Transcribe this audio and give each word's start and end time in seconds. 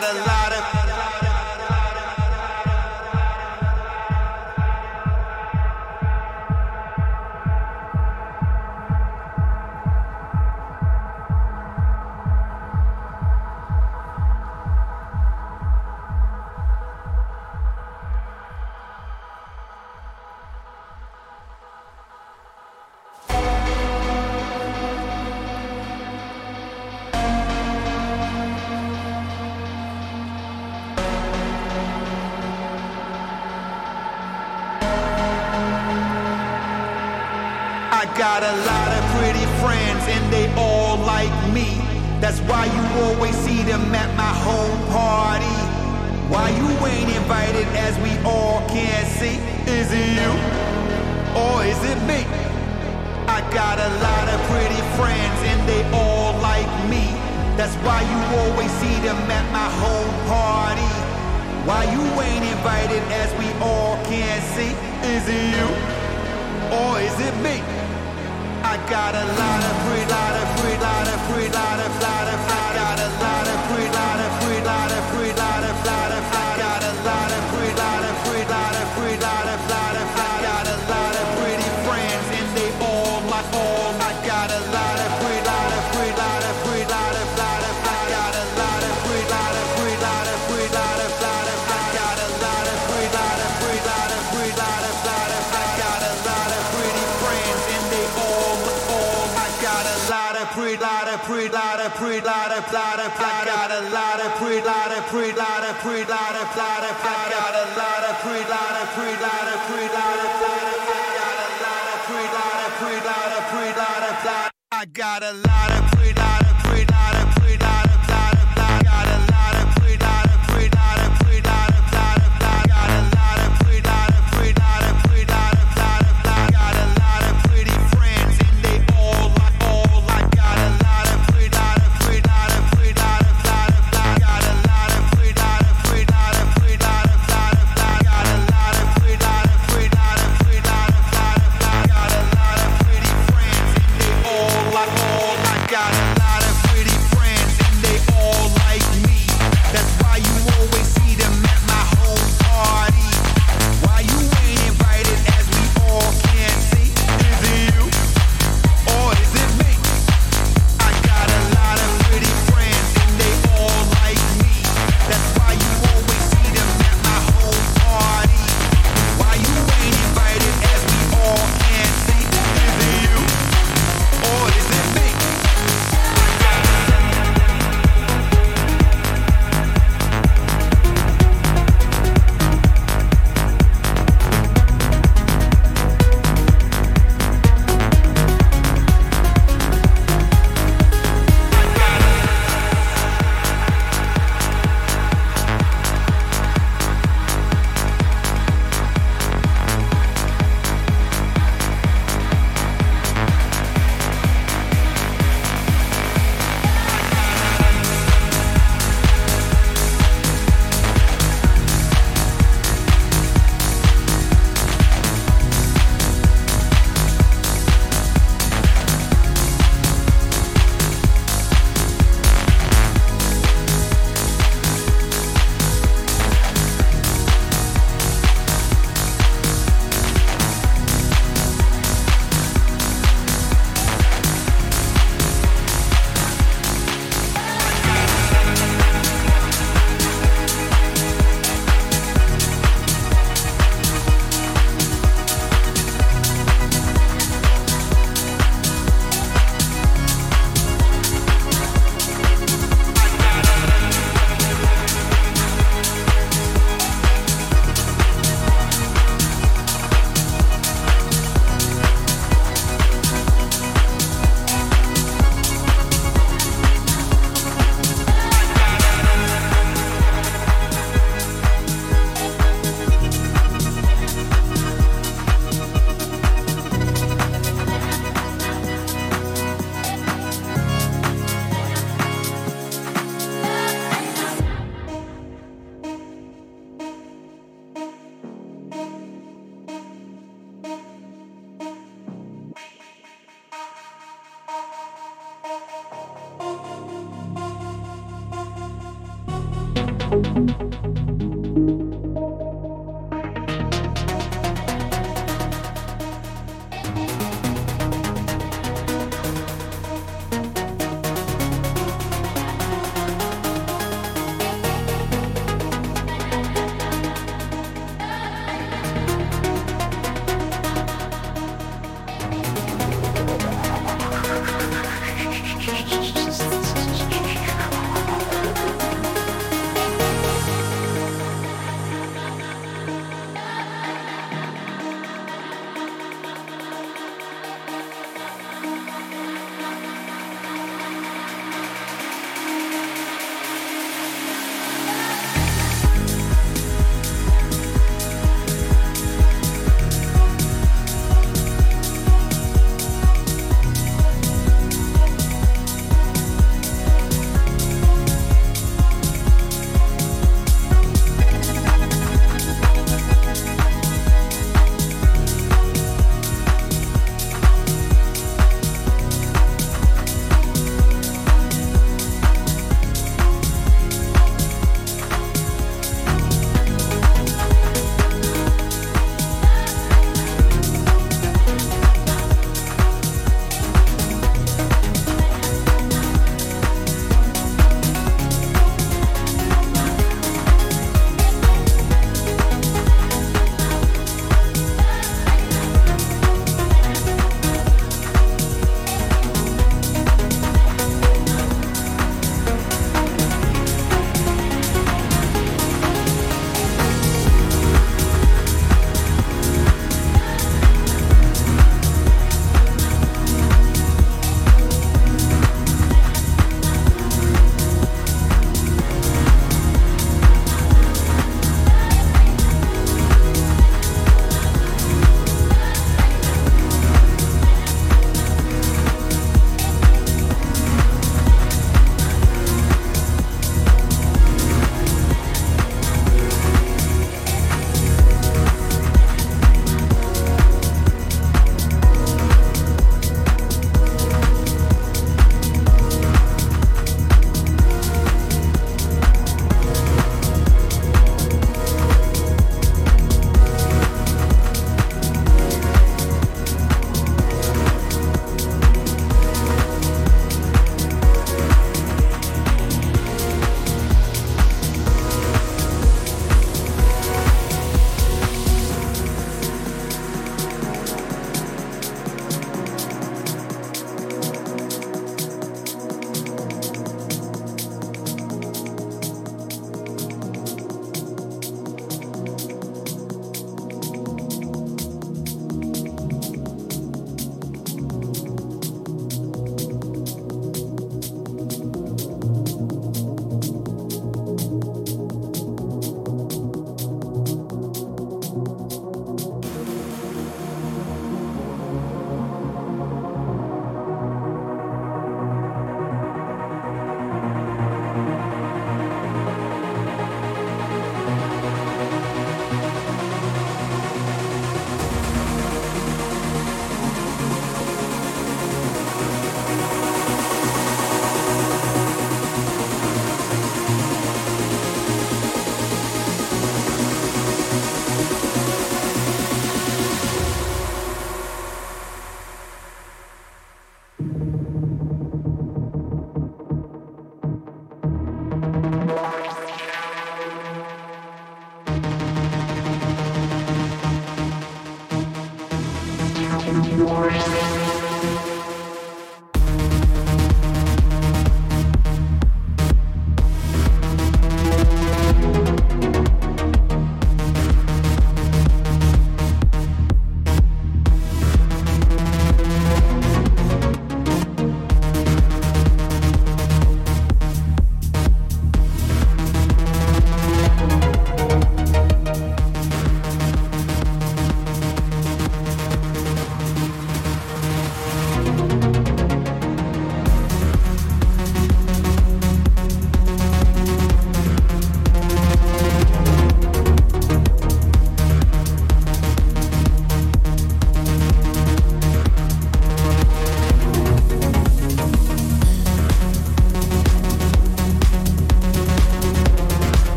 got 0.00 0.31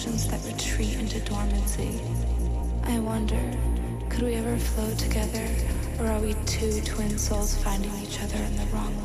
explosions 0.00 0.30
that 0.30 0.42
retreat 0.50 0.98
into 0.98 1.20
dormancy, 1.20 2.00
I 2.84 2.98
wonder, 3.00 3.38
could 4.08 4.22
we 4.22 4.34
ever 4.34 4.56
flow 4.56 4.94
together, 4.94 5.46
or 5.98 6.06
are 6.06 6.20
we 6.20 6.34
two 6.46 6.80
twin 6.82 7.18
souls 7.18 7.54
finding 7.62 7.94
each 8.02 8.18
other 8.22 8.36
in 8.36 8.56
the 8.56 8.64
wrong 8.72 8.99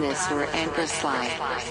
timelessness 0.00 0.30
where 0.30 0.48
anchor 0.56 0.86
slide. 0.86 1.69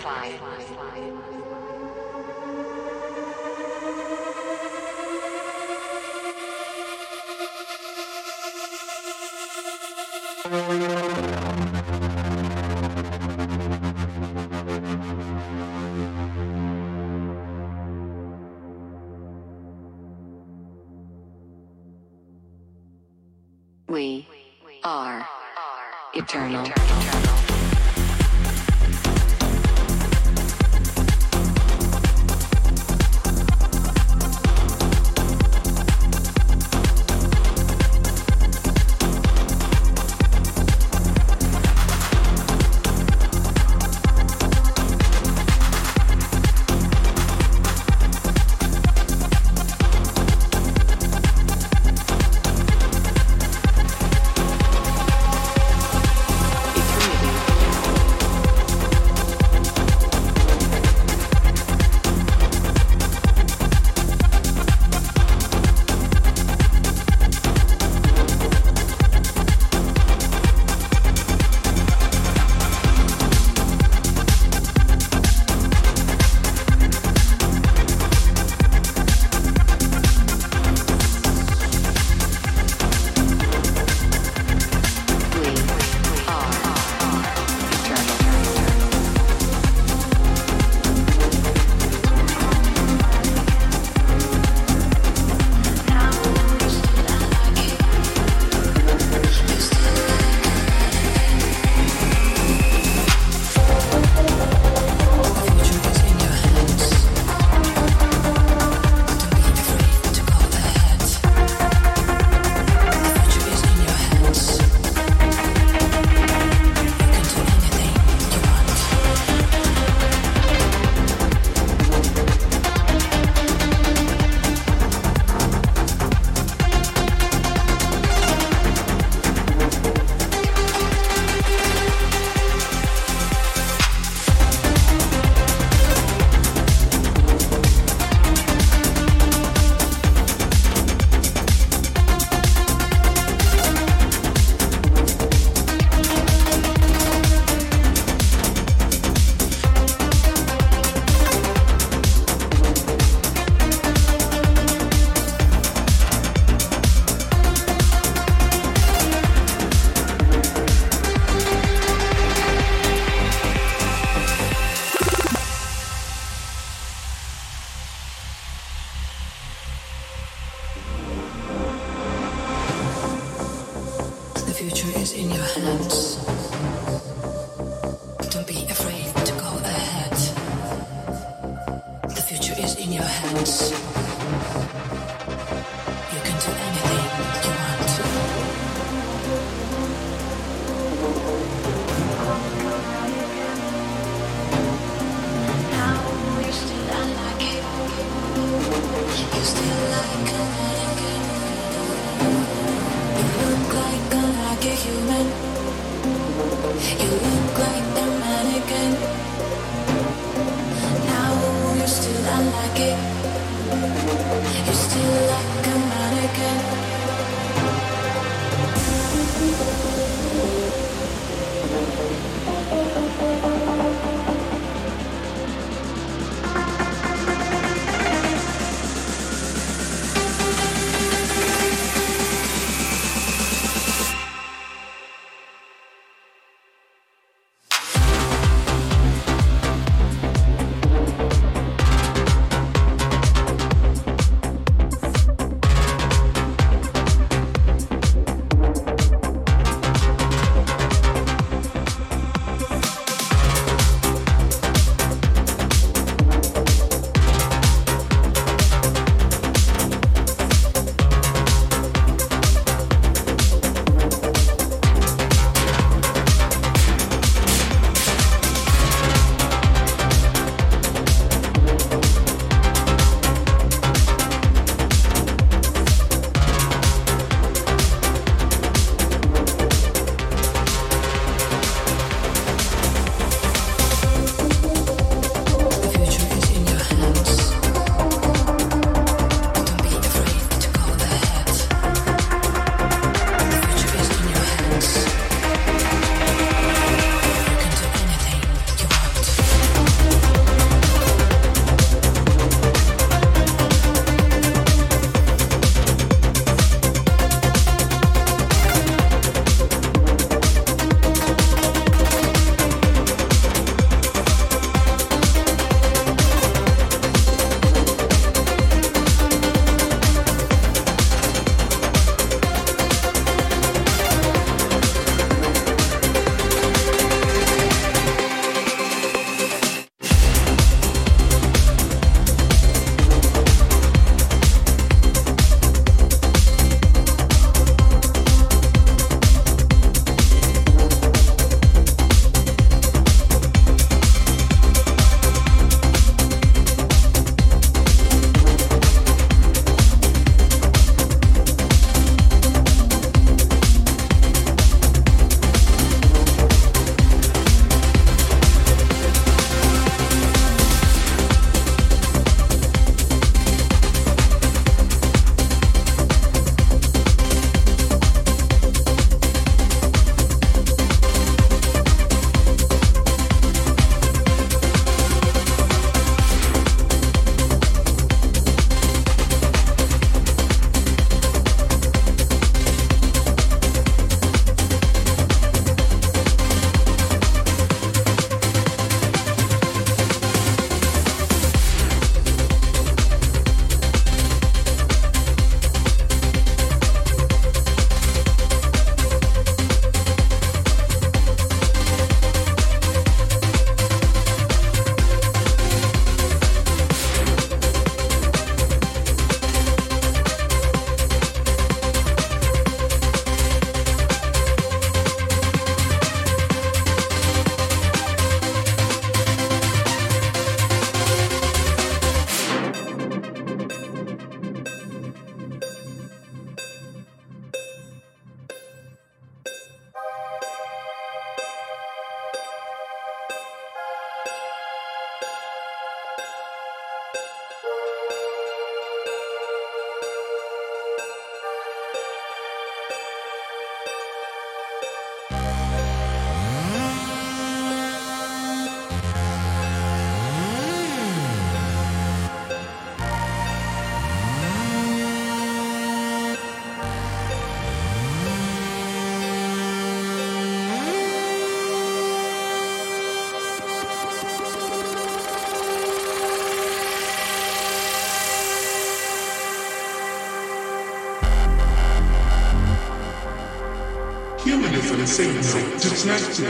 Signal 475.19 475.79
detected. 475.79 476.45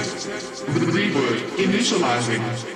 Reboot 0.93 1.39
initializing. 1.57 2.68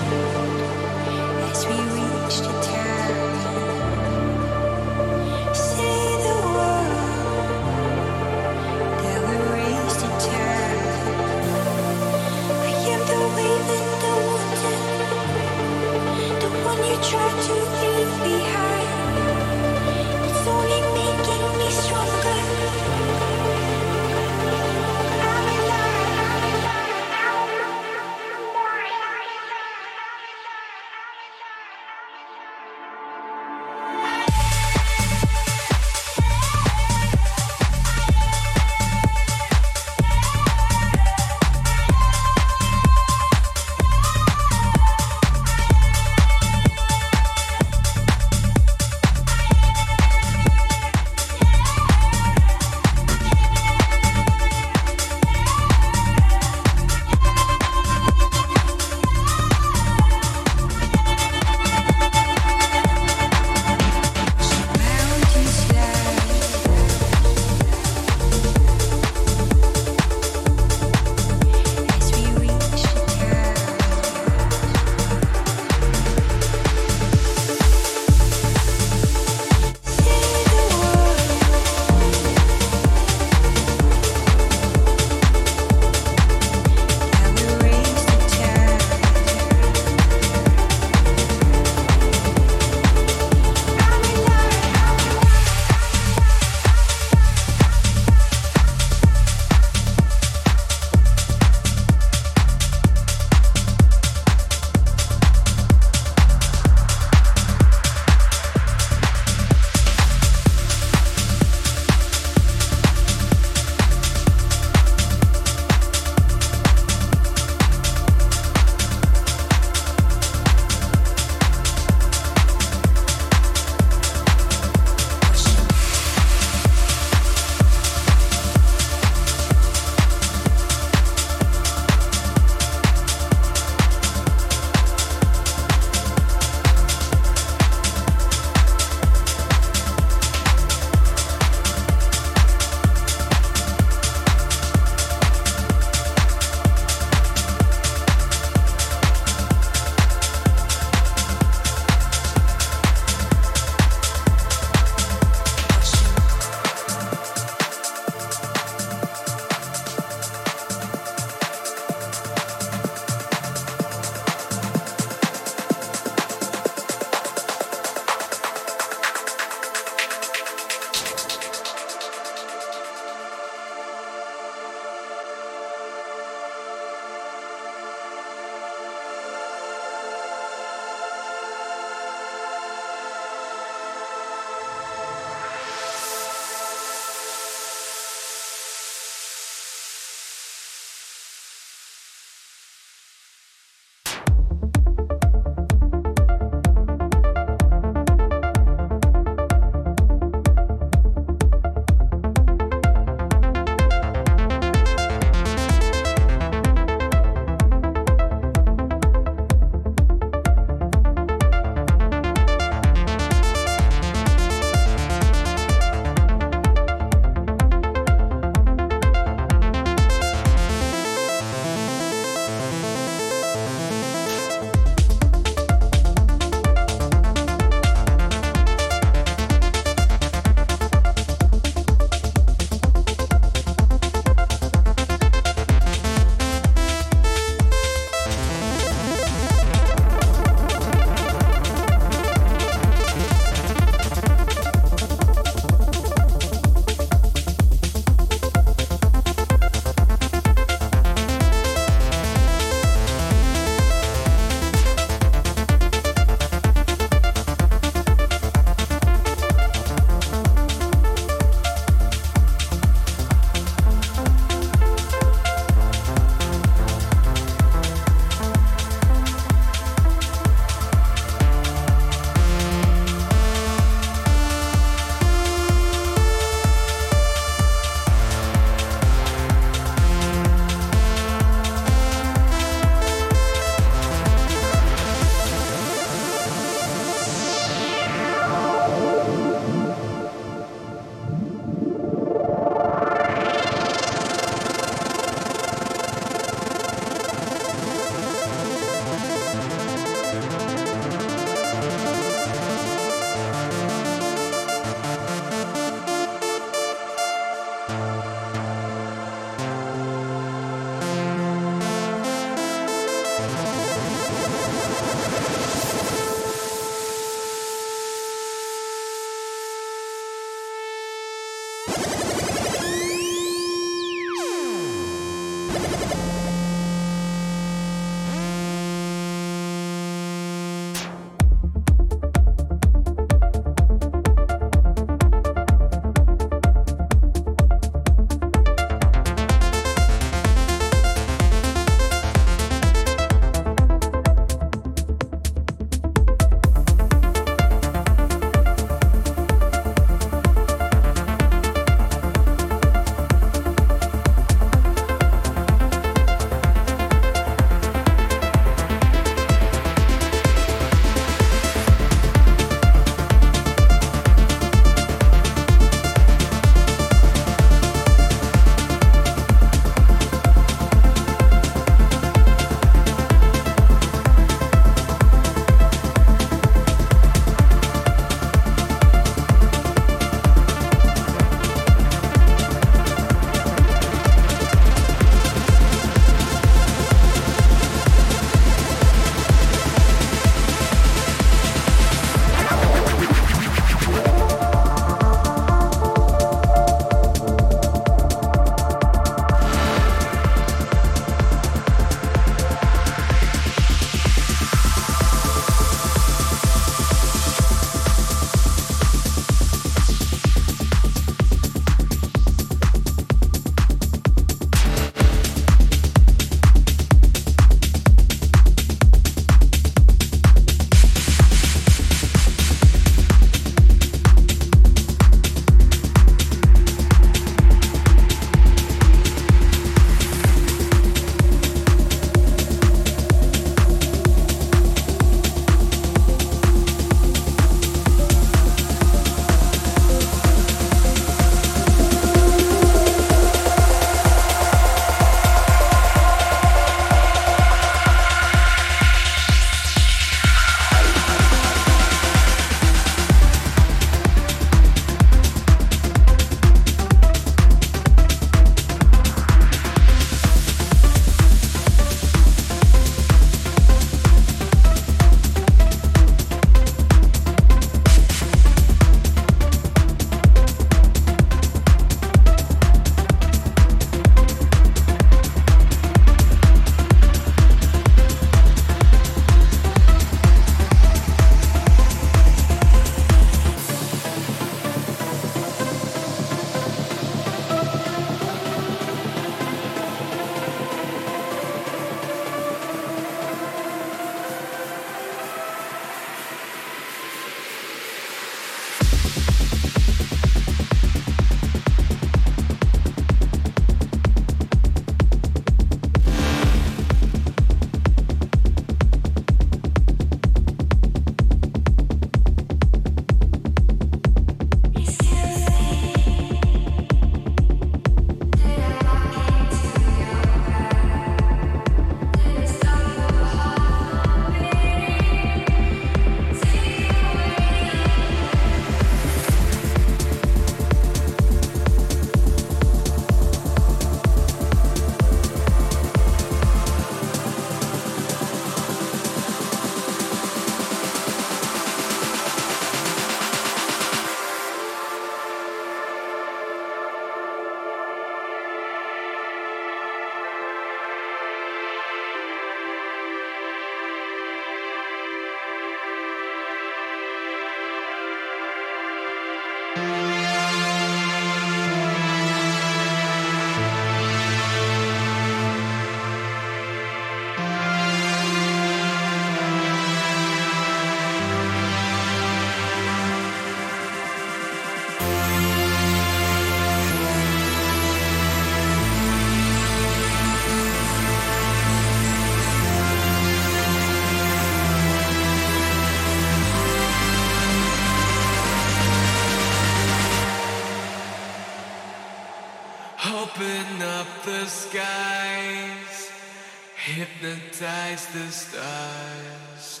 Hypnotize 597.10 598.26
the 598.26 598.48
stars 598.50 600.00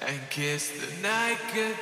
and 0.00 0.20
kiss 0.30 0.70
the 0.70 1.02
night 1.02 1.38
goodbye. 1.54 1.81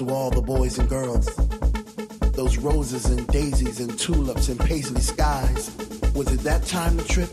To 0.00 0.08
all 0.08 0.30
the 0.30 0.40
boys 0.40 0.78
and 0.78 0.88
girls. 0.88 1.26
Those 2.32 2.56
roses 2.56 3.04
and 3.04 3.26
daisies 3.26 3.80
and 3.80 3.98
tulips 3.98 4.48
and 4.48 4.58
paisley 4.58 5.02
skies. 5.02 5.76
Was 6.14 6.32
it 6.32 6.40
that 6.40 6.64
time 6.64 6.96
to 6.96 7.04
trip? 7.04 7.28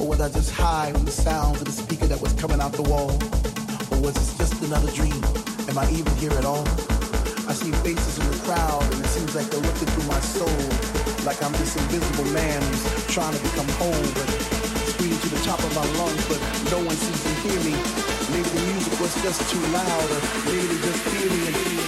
Or 0.00 0.08
was 0.08 0.20
I 0.20 0.28
just 0.28 0.50
high 0.50 0.90
on 0.90 1.04
the 1.04 1.12
sounds 1.12 1.60
of 1.60 1.66
the 1.66 1.72
speaker 1.72 2.06
that 2.06 2.20
was 2.20 2.32
coming 2.32 2.60
out 2.60 2.72
the 2.72 2.82
wall? 2.82 3.12
Or 3.92 4.02
was 4.02 4.14
this 4.14 4.36
just 4.36 4.60
another 4.64 4.90
dream? 4.90 5.22
Am 5.68 5.78
I 5.78 5.88
even 5.92 6.12
here 6.16 6.32
at 6.32 6.44
all? 6.44 6.66
I 7.46 7.54
see 7.54 7.70
faces 7.86 8.18
in 8.18 8.26
the 8.32 8.38
crowd 8.42 8.82
and 8.82 8.98
it 8.98 9.06
seems 9.06 9.36
like 9.36 9.46
they're 9.46 9.62
looking 9.62 9.86
through 9.94 10.08
my 10.10 10.18
soul. 10.18 10.58
Like 11.24 11.40
I'm 11.40 11.52
this 11.52 11.76
invisible 11.76 12.32
man 12.32 12.60
who's 12.62 13.06
trying 13.14 13.34
to 13.36 13.42
become 13.46 13.68
whole, 13.78 14.08
but 14.18 14.26
the 14.26 14.57
top 15.48 15.64
of 15.64 15.74
my 15.74 15.86
lungs, 15.98 16.28
but 16.28 16.38
no 16.70 16.76
one 16.84 16.94
seems 16.94 17.22
to 17.24 17.32
hear 17.40 17.58
me. 17.64 17.72
Maybe 18.30 18.50
the 18.50 18.60
music 18.70 19.00
was 19.00 19.14
just 19.22 19.50
too 19.50 19.60
loud, 19.72 20.10
or 20.10 20.20
maybe 20.44 20.76
just 20.84 21.08
hear 21.08 21.30
me 21.30 21.87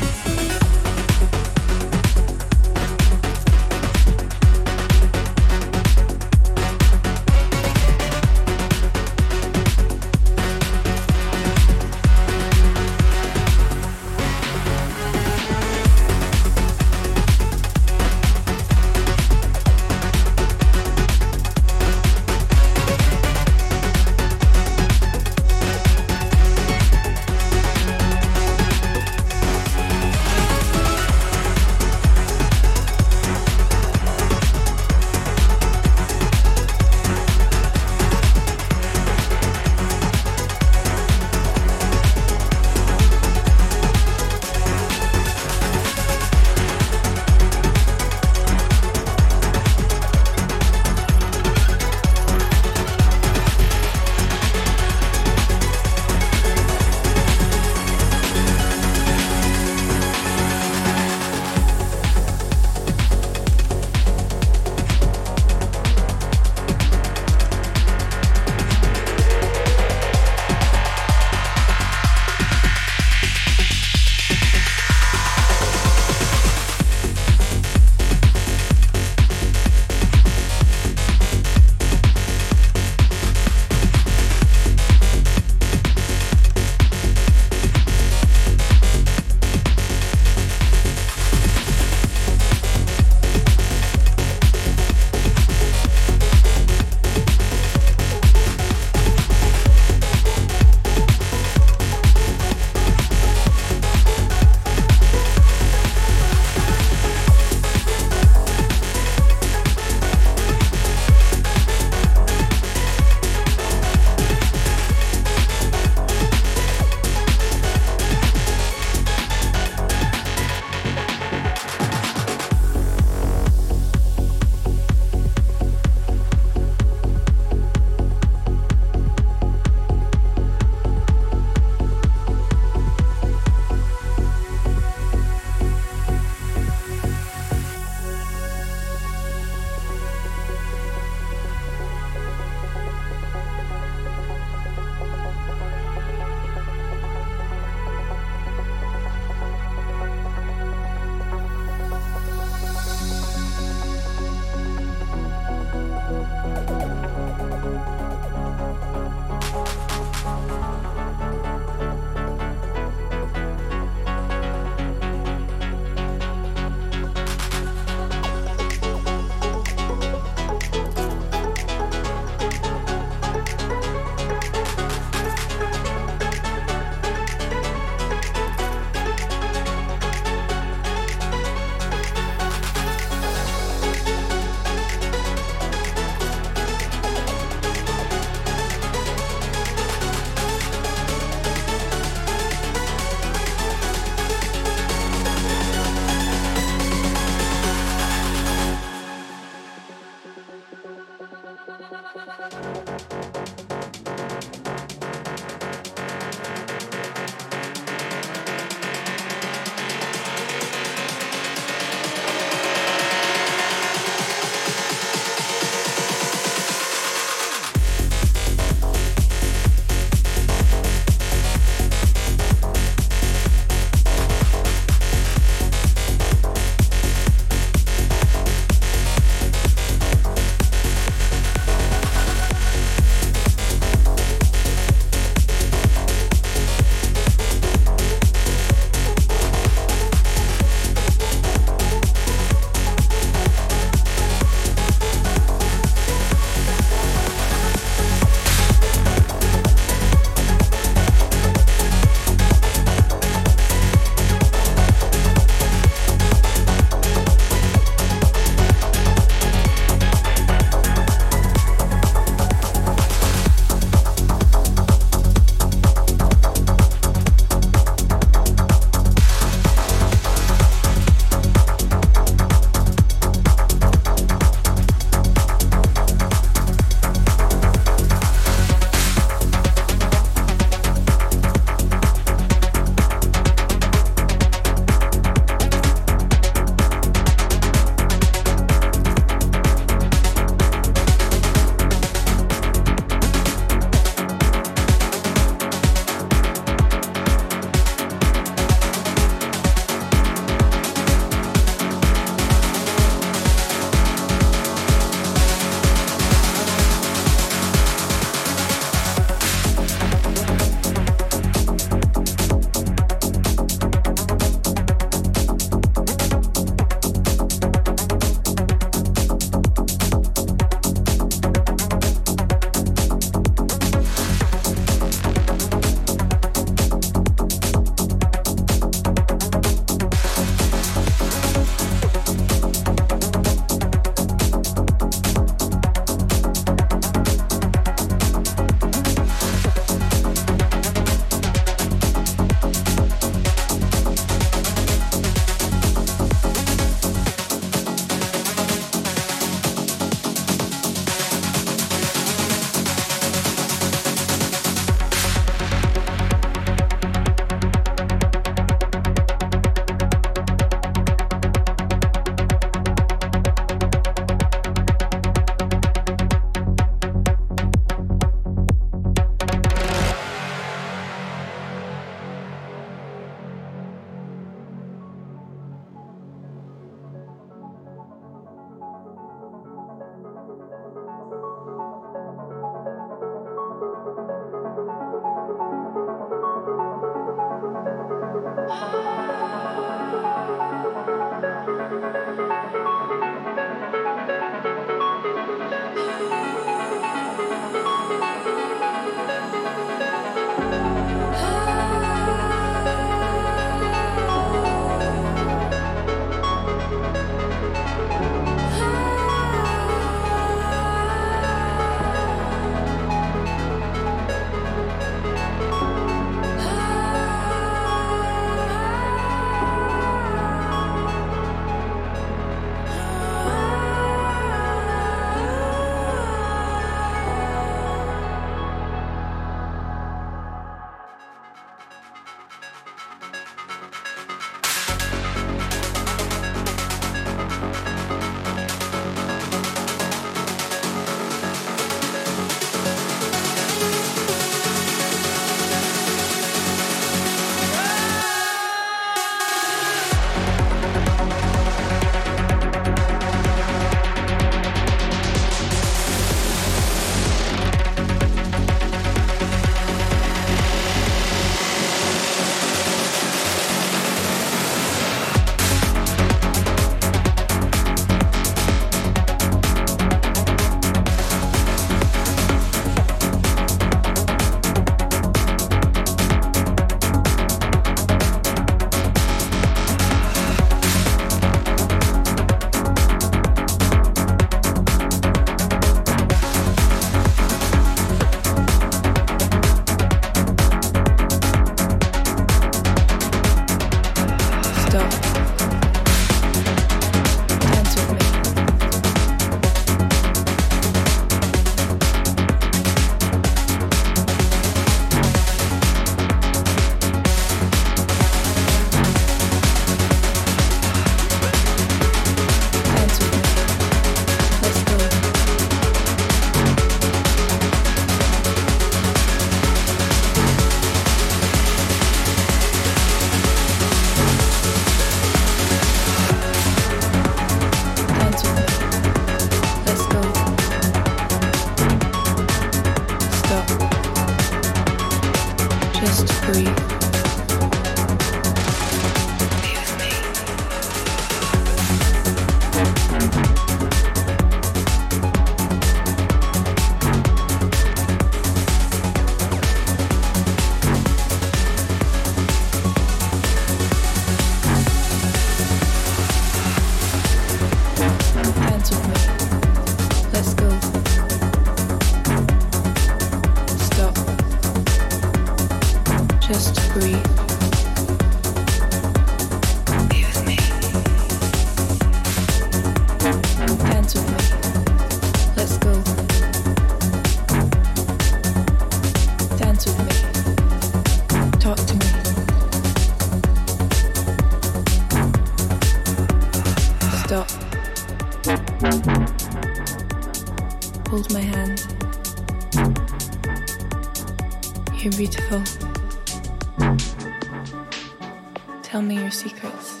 Tell 599.02 599.08
me 599.08 599.20
your 599.20 599.32
secrets. 599.32 600.00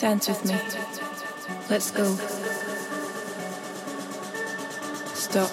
Dance 0.00 0.26
with 0.26 0.44
me. 0.44 0.56
Let's 1.70 1.92
go. 1.92 2.04
Stop. 5.14 5.50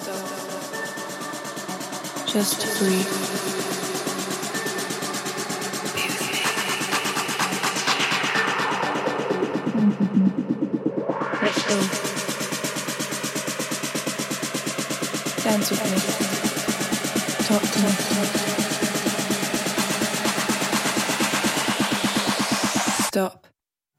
Just 2.26 2.80
breathe. 2.80 3.45